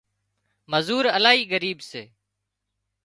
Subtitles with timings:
[0.71, 2.03] مزور الاهي ڳريٻ سي